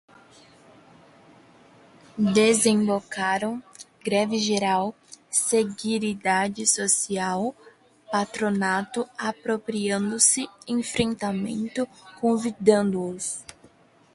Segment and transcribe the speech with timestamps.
[2.17, 3.61] Desembocaram,
[4.03, 4.95] greve geral,
[5.29, 7.55] seguridade social,
[8.11, 11.85] patronato, apropriando-se, enfrentamento,
[12.19, 13.45] convidando-os